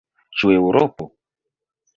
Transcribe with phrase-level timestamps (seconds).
[0.39, 1.09] Ĉu Eŭropo?